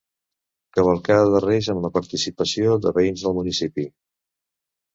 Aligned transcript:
Cavalcada 0.77 1.27
de 1.35 1.41
reis, 1.45 1.69
amb 1.75 1.85
la 1.85 1.93
participació 1.99 2.79
de 2.87 2.95
veïns 2.99 3.29
de 3.29 3.37
municipi. 3.39 3.89